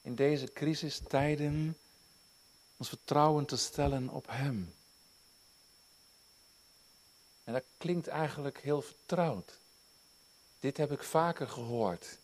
[0.00, 1.76] in deze crisistijden
[2.76, 4.74] ons vertrouwen te stellen op Hem.
[7.44, 9.58] En dat klinkt eigenlijk heel vertrouwd.
[10.60, 12.18] Dit heb ik vaker gehoord.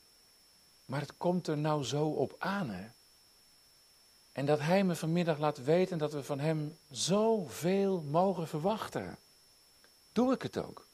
[0.85, 2.89] Maar het komt er nou zo op aan, hè?
[4.33, 9.19] En dat Hij me vanmiddag laat weten dat we van Hem zoveel mogen verwachten.
[10.13, 10.87] Doe ik het ook?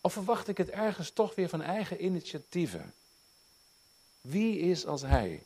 [0.00, 2.94] Of verwacht ik het ergens toch weer van eigen initiatieven?
[4.20, 5.44] Wie is als Hij?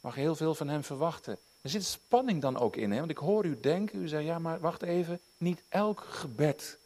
[0.00, 1.38] Mag heel veel van Hem verwachten.
[1.60, 2.98] Er zit spanning dan ook in, hè?
[2.98, 6.78] want ik hoor u denken, u zei ja, maar wacht even, niet elk gebed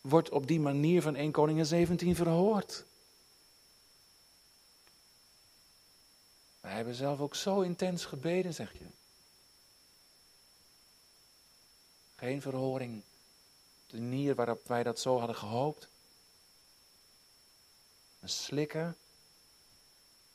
[0.00, 2.84] wordt op die manier van 1 Koningin 17 verhoord.
[6.62, 8.86] Wij hebben zelf ook zo intens gebeden, zeg je.
[12.16, 13.02] Geen verhoring.
[13.86, 15.88] De manier waarop wij dat zo hadden gehoopt.
[18.20, 18.96] Een slikken.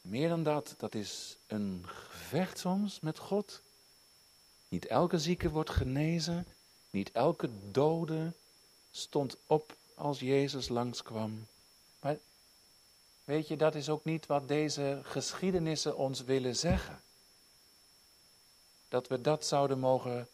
[0.02, 3.62] Meer dan dat, dat is een gevecht soms met God.
[4.68, 6.48] Niet elke zieke wordt genezen.
[6.90, 8.34] Niet elke dode
[8.92, 11.48] stond op als Jezus langskwam.
[12.00, 12.18] Maar
[13.28, 17.02] Weet je, dat is ook niet wat deze geschiedenissen ons willen zeggen.
[18.88, 20.28] dat we dat zouden mogen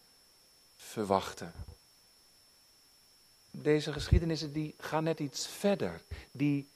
[0.76, 1.54] verwachten.
[3.52, 6.02] Deze geschiedenissen die gaan net iets verder.
[6.32, 6.68] Die,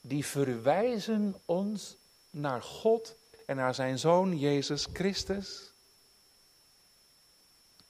[0.00, 1.96] die verwijzen ons
[2.30, 3.14] naar God
[3.46, 5.70] en naar zijn Zoon Jezus Christus.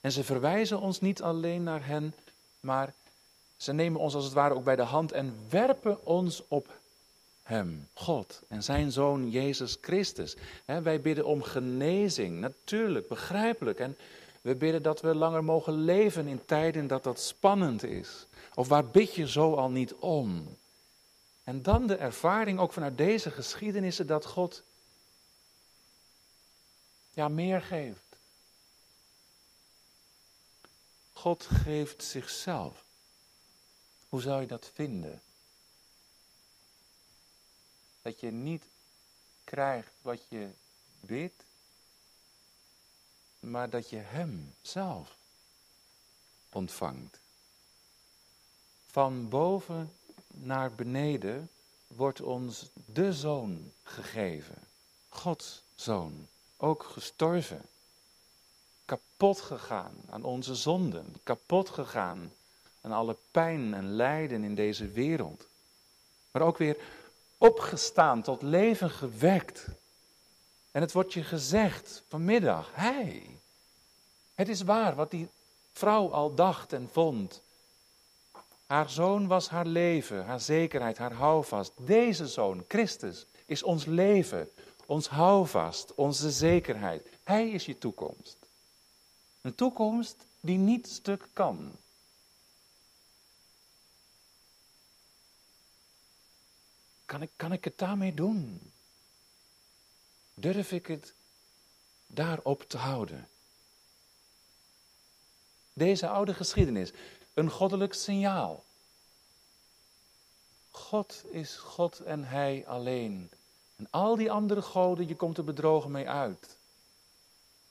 [0.01, 2.15] En ze verwijzen ons niet alleen naar hen,
[2.61, 2.95] maar
[3.57, 6.83] ze nemen ons als het ware ook bij de hand en werpen ons op
[7.45, 10.37] Hem, God en Zijn Zoon Jezus Christus.
[10.65, 13.79] wij bidden om genezing, natuurlijk, begrijpelijk.
[13.79, 13.97] En
[14.41, 18.27] we bidden dat we langer mogen leven in tijden dat dat spannend is.
[18.55, 20.57] Of waar bid je zo al niet om?
[21.45, 24.63] En dan de ervaring ook vanuit deze geschiedenissen dat God
[27.13, 28.17] ja, meer geeft.
[31.13, 32.85] God geeft zichzelf.
[34.09, 35.23] Hoe zou je dat vinden?
[38.05, 38.65] Dat je niet
[39.45, 40.49] krijgt wat je
[41.01, 41.45] bidt,
[43.41, 45.17] maar dat je Hem zelf
[46.53, 47.19] ontvangt.
[48.87, 49.93] Van boven
[50.29, 51.51] naar beneden
[51.87, 54.59] wordt ons de Zoon gegeven.
[55.09, 57.63] Gods Zoon, ook gestorven.
[58.85, 62.33] Kapot gegaan aan onze zonden, kapot gegaan
[62.81, 65.47] aan alle pijn en lijden in deze wereld.
[66.31, 66.77] Maar ook weer
[67.45, 69.67] opgestaan, tot leven gewekt.
[70.71, 73.39] En het wordt je gezegd vanmiddag, hij.
[74.35, 75.29] Het is waar wat die
[75.73, 77.43] vrouw al dacht en vond.
[78.67, 81.73] Haar zoon was haar leven, haar zekerheid, haar houvast.
[81.77, 84.49] Deze zoon, Christus, is ons leven,
[84.87, 87.09] ons houvast, onze zekerheid.
[87.25, 88.37] Hij is je toekomst.
[89.41, 91.73] Een toekomst die niet stuk kan.
[97.07, 98.73] Kan ik, kan ik het daarmee doen?
[100.35, 101.15] Durf ik het
[102.07, 103.29] daarop te houden?
[105.73, 106.93] Deze oude geschiedenis,
[107.35, 108.65] een goddelijk signaal.
[110.71, 113.31] God is God en Hij alleen.
[113.77, 116.57] En al die andere goden, je komt er bedrogen mee uit.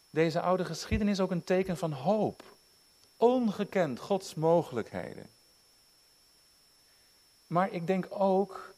[0.10, 2.44] Deze oude geschiedenis is ook een teken van hoop.
[3.18, 5.30] Ongekend Gods mogelijkheden.
[7.48, 8.73] Maar ik denk ook,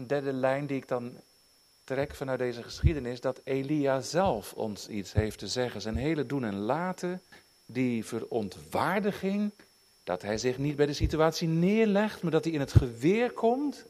[0.00, 1.20] een derde lijn die ik dan
[1.84, 5.80] trek vanuit deze geschiedenis, dat Elia zelf ons iets heeft te zeggen.
[5.80, 7.22] Zijn hele doen en laten
[7.66, 9.50] die verontwaardiging,
[10.04, 13.86] dat hij zich niet bij de situatie neerlegt, maar dat hij in het geweer komt.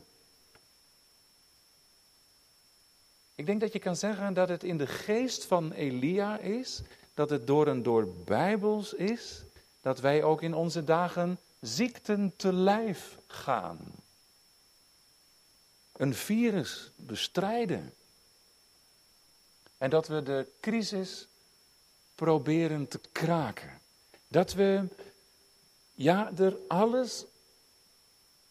[3.35, 6.83] Ik denk dat je kan zeggen dat het in de geest van Elia is,
[7.15, 9.43] dat het door en door bijbels is,
[9.81, 14.00] dat wij ook in onze dagen ziekten te lijf gaan.
[16.01, 17.95] Een virus bestrijden.
[19.79, 21.27] En dat we de crisis
[22.15, 23.81] proberen te kraken.
[24.29, 24.89] Dat we
[25.95, 27.25] ja, er alles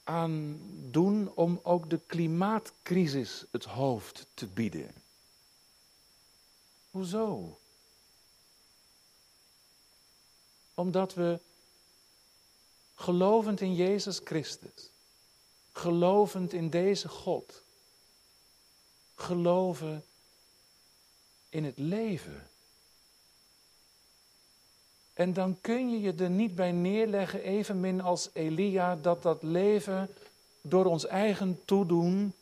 [0.03, 0.59] aan
[0.91, 4.93] doen om ook de klimaatcrisis het hoofd te bieden.
[6.91, 7.59] Hoezo?
[10.73, 11.39] Omdat we
[12.95, 14.88] gelovend in Jezus Christus,
[15.71, 17.63] gelovend in deze God,
[19.15, 20.03] geloven
[21.49, 22.49] in het leven
[25.19, 30.09] en dan kun je je er niet bij neerleggen, evenmin als Elia, dat dat leven
[30.61, 32.33] door ons eigen toedoen,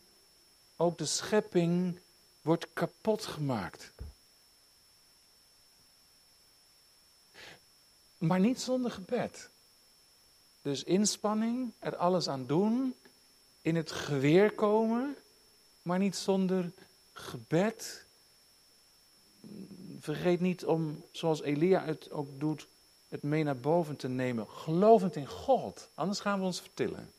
[0.75, 1.99] ook de schepping,
[2.41, 3.91] wordt kapot gemaakt.
[8.17, 9.49] Maar niet zonder gebed.
[10.61, 12.95] Dus inspanning, er alles aan doen,
[13.61, 15.15] in het geweer komen,
[15.81, 16.71] maar niet zonder
[17.13, 18.05] gebed
[19.99, 22.67] vergeet niet om, zoals Elia het ook doet,
[23.09, 24.49] het mee naar boven te nemen.
[24.49, 27.13] Gelovend in God, anders gaan we ons vertillen.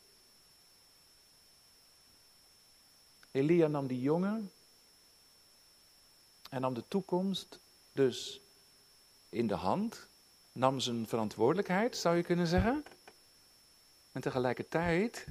[3.31, 4.51] Elia nam die jongen
[6.49, 7.59] en nam de toekomst
[7.91, 8.41] dus
[9.29, 10.07] in de hand,
[10.51, 12.85] nam zijn verantwoordelijkheid, zou je kunnen zeggen.
[14.11, 15.27] En tegelijkertijd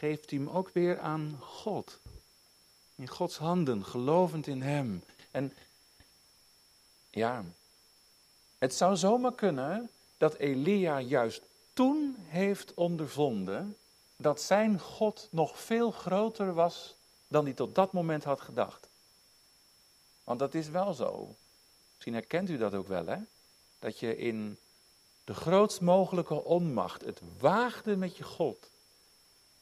[0.00, 1.98] geeft hij hem ook weer aan God.
[2.94, 5.02] In Gods handen, gelovend in Hem.
[5.30, 5.52] En
[7.10, 7.44] ja,
[8.58, 11.42] het zou zomaar kunnen dat Elia juist
[11.72, 13.76] toen heeft ondervonden
[14.16, 16.94] dat zijn God nog veel groter was
[17.28, 18.88] dan hij tot dat moment had gedacht.
[20.24, 21.36] Want dat is wel zo.
[21.92, 23.18] Misschien herkent u dat ook wel, hè?
[23.78, 24.58] Dat je in
[25.24, 28.70] de grootst mogelijke onmacht het waagde met je God.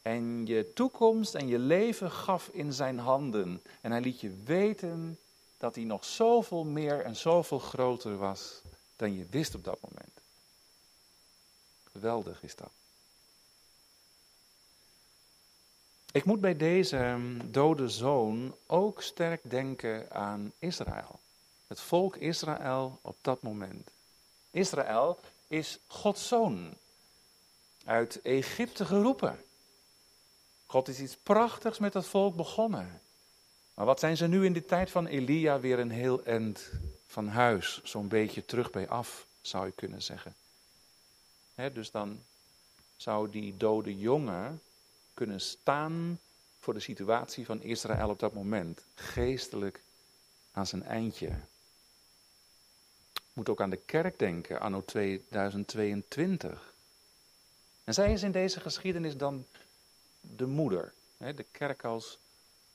[0.09, 3.63] En je toekomst en je leven gaf in zijn handen.
[3.81, 5.19] En hij liet je weten
[5.59, 8.61] dat hij nog zoveel meer en zoveel groter was
[8.97, 10.21] dan je wist op dat moment.
[11.93, 12.71] Geweldig is dat.
[16.13, 21.21] Ik moet bij deze ehm, dode zoon ook sterk denken aan Israël.
[21.67, 23.91] Het volk Israël op dat moment.
[24.51, 26.75] Israël is Gods zoon.
[27.85, 29.47] Uit Egypte geroepen.
[30.71, 33.01] God is iets prachtigs met dat volk begonnen.
[33.75, 36.71] Maar wat zijn ze nu in de tijd van Elia weer een heel eind
[37.07, 40.35] van huis, zo'n beetje terug bij af, zou je kunnen zeggen.
[41.73, 42.23] dus dan
[42.97, 44.61] zou die dode jongen
[45.15, 46.21] kunnen staan
[46.59, 49.81] voor de situatie van Israël op dat moment, geestelijk
[50.53, 51.31] aan zijn eindje.
[53.33, 56.75] Moet ook aan de kerk denken, anno 2022.
[57.85, 59.47] En zij is in deze geschiedenis dan
[60.37, 62.19] de moeder, de kerk als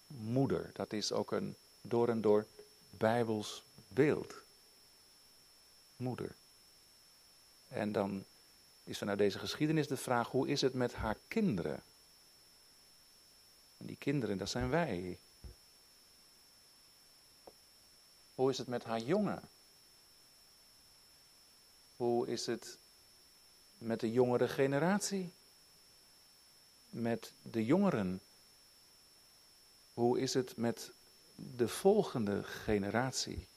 [0.08, 0.70] moeder.
[0.74, 2.45] Dat is ook een door en door
[2.89, 4.34] bijbels beeld.
[5.95, 6.36] Moeder.
[7.68, 8.26] En dan
[8.84, 11.84] is vanuit deze geschiedenis de vraag: hoe is het met haar kinderen?
[13.78, 15.20] En die kinderen, dat zijn wij.
[18.36, 19.41] Hoe is het met haar jongen?
[21.95, 22.78] Hoe is het
[23.78, 25.32] met de jongere generatie?
[26.94, 28.22] Met de jongeren?
[29.94, 30.91] Hoe is het met
[31.36, 33.48] de volgende generatie?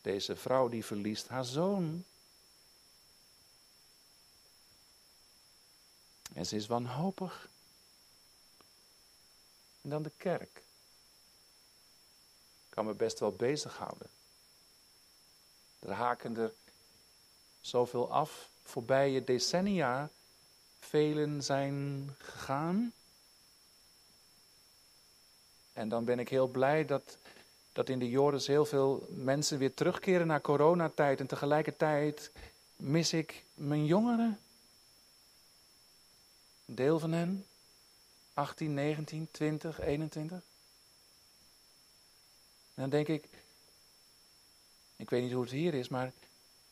[0.00, 2.04] Deze vrouw die verliest haar zoon.
[6.32, 7.48] En ze is wanhopig.
[9.82, 10.62] En dan de kerk.
[12.68, 14.08] Kan me best wel bezighouden.
[15.78, 16.52] Er haken er
[17.60, 18.48] zoveel af.
[18.62, 20.10] Voorbije decennia.
[20.84, 22.92] Velen zijn gegaan.
[25.72, 27.18] En dan ben ik heel blij dat,
[27.72, 31.20] dat in de Joris heel veel mensen weer terugkeren naar coronatijd.
[31.20, 32.30] En tegelijkertijd
[32.76, 34.38] mis ik mijn jongeren.
[36.66, 37.46] Een deel van hen.
[38.34, 40.36] 18, 19, 20, 21.
[42.74, 43.28] En dan denk ik,
[44.96, 46.12] ik weet niet hoe het hier is, maar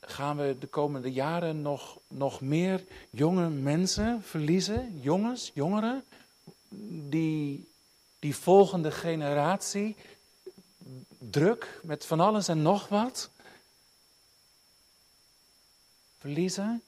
[0.07, 6.05] gaan we de komende jaren nog, nog meer jonge mensen verliezen, jongens, jongeren,
[7.09, 7.71] die
[8.23, 9.97] die volgende generatie
[11.19, 13.31] druk met van alles en nog wat
[16.19, 16.83] verliezen?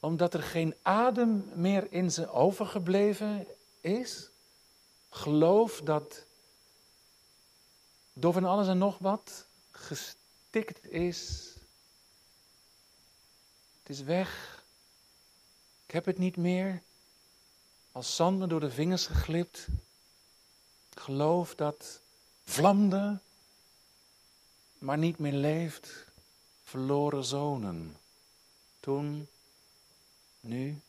[0.00, 3.46] Omdat er geen adem meer in ze overgebleven
[3.80, 4.30] is?
[5.10, 6.24] Geloof dat
[8.12, 11.49] door van alles en nog wat gestikt is.
[13.90, 14.62] Is weg.
[15.86, 16.82] Ik heb het niet meer
[17.92, 19.66] als zand me door de vingers geglipt.
[20.94, 22.00] Geloof dat
[22.44, 23.18] vlamde,
[24.78, 26.04] maar niet meer leeft.
[26.64, 27.96] Verloren zonen.
[28.80, 29.28] Toen,
[30.40, 30.80] nu.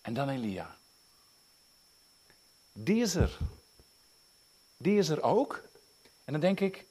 [0.00, 0.76] En dan Elia.
[2.72, 3.38] Die is er.
[4.76, 5.62] Die is er ook.
[6.24, 6.86] En dan denk ik,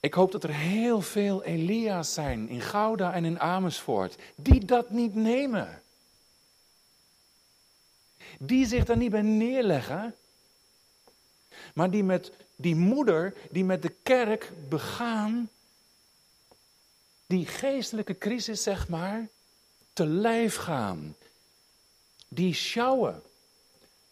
[0.00, 4.90] ik hoop dat er heel veel Elia's zijn in Gouda en in Amersfoort, die dat
[4.90, 5.82] niet nemen.
[8.38, 10.14] Die zich daar niet bij neerleggen,
[11.74, 15.50] maar die met die moeder, die met de kerk begaan,
[17.26, 19.28] die geestelijke crisis, zeg maar,
[19.92, 21.16] te lijf gaan.
[22.28, 23.22] Die sjouwen.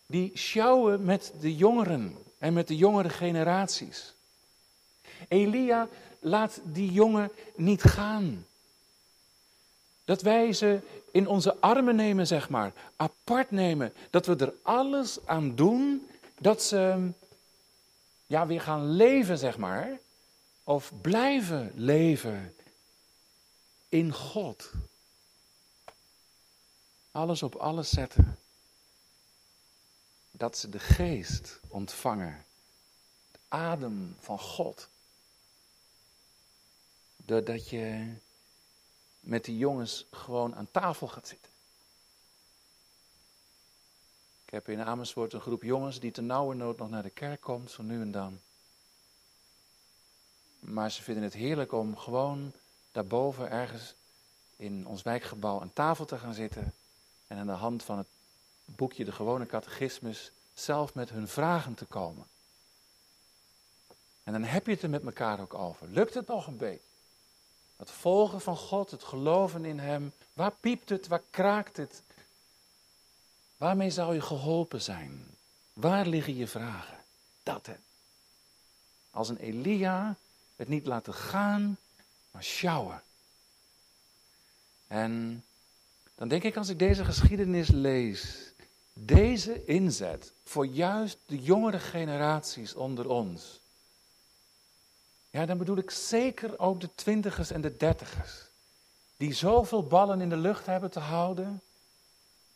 [0.07, 4.15] Die sjouwen met de jongeren en met de jongere generaties.
[5.29, 5.89] Elia
[6.21, 8.47] laat die jongen niet gaan.
[10.05, 13.93] Dat wij ze in onze armen nemen, zeg maar, apart nemen.
[14.11, 16.09] Dat we er alles aan doen
[16.41, 17.11] dat ze
[18.27, 19.99] ja, weer gaan leven, zeg maar.
[20.65, 22.55] Of blijven leven
[23.89, 24.71] in God.
[27.11, 28.39] Alles op alles zetten.
[30.31, 32.45] Dat ze de geest ontvangen.
[33.33, 34.89] De adem van God.
[37.29, 38.15] Doordat je
[39.21, 41.53] met die jongens gewoon aan tafel gaat zitten.
[44.45, 47.41] Ik heb in Amersfoort een groep jongens die te nauwe nood nog naar de kerk
[47.41, 48.41] komt, zo nu en dan.
[50.59, 52.53] Maar ze vinden het heerlijk om gewoon
[52.93, 53.95] daarboven ergens
[54.57, 56.75] in ons wijkgebouw aan tafel te gaan zitten.
[57.27, 58.09] En aan de hand van het
[58.65, 62.27] boekje De Gewone Catechismus zelf met hun vragen te komen.
[64.25, 65.89] En dan heb je het er met elkaar ook over.
[65.89, 66.88] Lukt het nog een beetje?
[67.79, 70.13] Het volgen van God, het geloven in Hem.
[70.33, 72.03] Waar piept het, waar kraakt het?
[73.57, 75.27] Waarmee zou je geholpen zijn?
[75.73, 76.99] Waar liggen je vragen?
[77.43, 77.75] Dat hè.
[79.11, 80.17] Als een Elia
[80.57, 81.79] het niet laten gaan,
[82.31, 83.03] maar sjouwen.
[84.87, 85.45] En
[86.15, 88.53] dan denk ik als ik deze geschiedenis lees,
[88.93, 93.61] deze inzet voor juist de jongere generaties onder ons.
[95.31, 98.49] Ja, dan bedoel ik zeker ook de twintigers en de dertigers.
[99.17, 101.63] Die zoveel ballen in de lucht hebben te houden.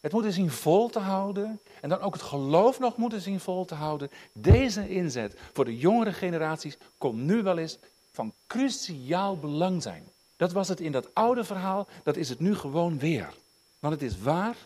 [0.01, 1.61] Het moeten zien vol te houden.
[1.81, 4.11] En dan ook het geloof nog moeten zien vol te houden.
[4.33, 7.79] Deze inzet voor de jongere generaties kon nu wel eens
[8.13, 10.05] van cruciaal belang zijn.
[10.37, 13.35] Dat was het in dat oude verhaal, dat is het nu gewoon weer.
[13.79, 14.57] Want het is waar.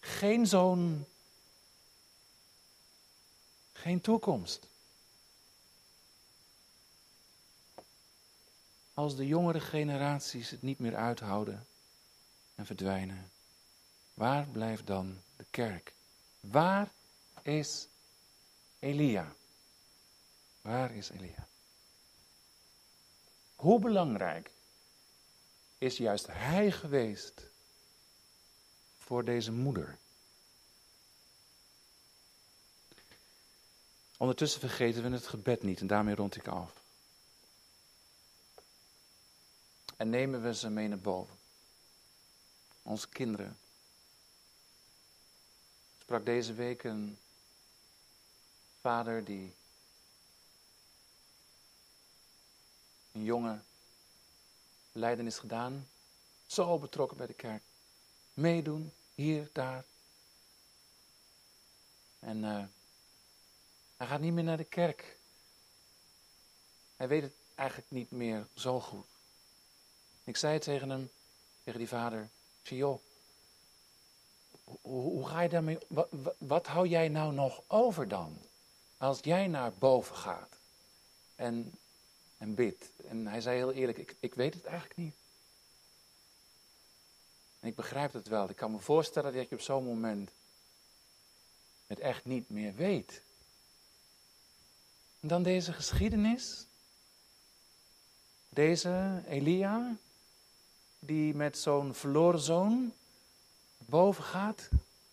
[0.00, 1.04] Geen zoon,
[3.72, 4.68] geen toekomst.
[8.98, 11.66] Als de jongere generaties het niet meer uithouden
[12.54, 13.30] en verdwijnen,
[14.14, 15.92] waar blijft dan de kerk?
[16.40, 16.92] Waar
[17.42, 17.88] is
[18.78, 19.32] Elia?
[20.60, 21.46] Waar is Elia?
[23.56, 24.50] Hoe belangrijk
[25.78, 27.42] is juist hij geweest
[28.98, 29.98] voor deze moeder?
[34.16, 36.86] Ondertussen vergeten we het gebed niet en daarmee rond ik af.
[39.98, 41.36] En nemen we ze mee naar boven.
[42.82, 43.58] Onze kinderen.
[45.96, 47.18] Ik sprak deze week een
[48.80, 49.54] vader die
[53.12, 53.60] een jonge
[54.92, 55.88] lijden is gedaan.
[56.46, 57.62] Zo betrokken bij de kerk.
[58.34, 59.84] Meedoen, hier, daar.
[62.18, 62.64] En uh,
[63.96, 65.18] hij gaat niet meer naar de kerk.
[66.96, 69.17] Hij weet het eigenlijk niet meer zo goed.
[70.28, 71.10] Ik zei tegen hem,
[71.64, 72.28] tegen die vader,
[72.62, 73.00] zei, joh,
[74.80, 76.08] hoe, ga je daarmee, wat,
[76.38, 78.38] wat, hou jij nou nog over dan?
[78.96, 80.58] Als jij naar boven gaat
[81.34, 81.78] en
[82.38, 82.90] en bid.
[83.08, 85.14] En hij zei heel eerlijk, ik, ik weet het eigenlijk niet.
[87.60, 88.50] En ik begrijp het wel.
[88.50, 90.30] Ik kan me voorstellen dat je op zo'n moment
[91.86, 93.22] het echt niet meer weet.
[95.20, 96.66] En dan deze geschiedenis.
[98.48, 99.96] Deze Elia,
[100.98, 102.92] die met zo'n verloren zoon
[103.78, 104.68] boven gaat.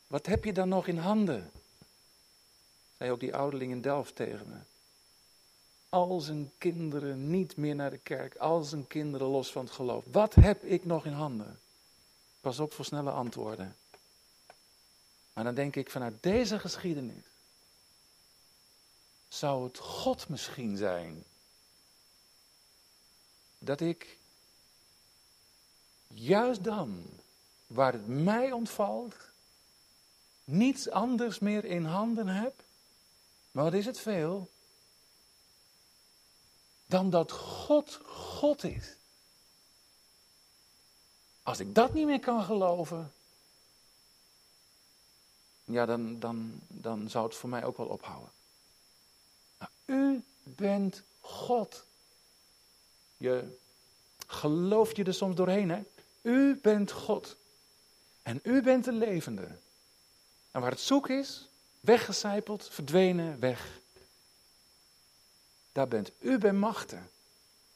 [0.08, 1.52] Wat heb je dan nog in handen?
[2.98, 4.58] Zei ook die ouderling in Delft tegen me
[5.96, 10.04] al zijn kinderen niet meer naar de kerk, al zijn kinderen los van het geloof.
[10.12, 11.60] Wat heb ik nog in handen?
[12.42, 13.76] Pas op voor snelle antwoorden.
[15.34, 17.24] Maar dan denk ik vanuit deze geschiedenis
[19.28, 21.24] zou het God misschien zijn
[23.60, 24.18] dat ik
[26.18, 27.04] juist dan,
[27.68, 29.16] waar het mij ontvalt,
[30.44, 32.64] niets anders meer in handen heb.
[33.52, 34.50] Maar wat is het veel?
[36.86, 38.96] dan dat God God is.
[41.44, 43.14] Als ik dat niet meer kan geloven,
[45.64, 48.32] ja, dan, dan, dan zou het voor mij ook wel ophouden.
[49.86, 51.84] U bent God.
[53.18, 53.58] Je
[54.28, 55.84] gelooft je er soms doorheen, hè?
[56.26, 57.36] U bent God.
[58.24, 59.48] En u bent de levende.
[60.52, 61.48] En waar het zoek is,
[61.80, 63.80] weggecijpeld, verdwenen, weg.
[65.72, 67.10] Daar bent u bij machten.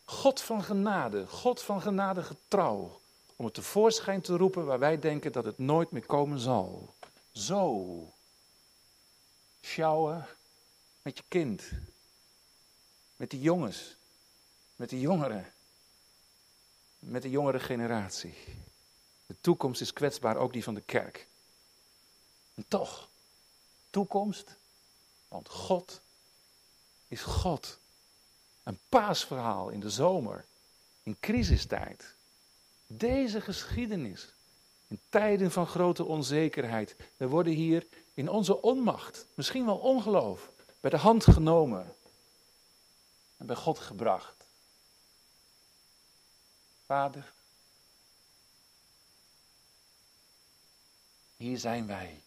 [0.04, 3.02] God van genade, God van genade getrouw.
[3.36, 6.94] Om het tevoorschijn te roepen waar wij denken dat het nooit meer komen zal.
[7.32, 8.14] Zo.
[9.62, 10.28] Sjouwen
[11.02, 11.64] met je kind.
[13.16, 13.96] Met die jongens.
[14.76, 15.54] Met de jongeren.
[17.00, 18.34] Met de jongere generatie.
[19.26, 21.28] De toekomst is kwetsbaar, ook die van de kerk.
[22.56, 23.10] En toch,
[23.90, 24.56] toekomst,
[25.28, 26.02] want God
[27.08, 27.80] is God.
[28.64, 30.46] Een paasverhaal in de zomer,
[31.04, 32.14] in crisistijd.
[32.88, 34.34] Deze geschiedenis,
[34.88, 40.90] in tijden van grote onzekerheid, we worden hier in onze onmacht, misschien wel ongeloof, bij
[40.90, 41.96] de hand genomen
[43.38, 44.39] en bij God gebracht.
[46.90, 47.34] Vader,
[51.38, 52.24] hier zijn wij.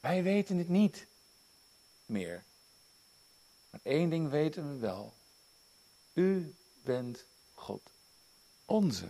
[0.00, 1.06] Wij weten het niet
[2.06, 2.44] meer.
[3.70, 5.14] Maar één ding weten we wel.
[6.12, 7.24] U bent
[7.54, 7.90] God.
[8.64, 9.08] Onze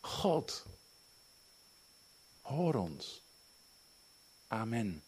[0.00, 0.66] God.
[2.40, 3.22] Hoor ons.
[4.48, 5.02] Amen.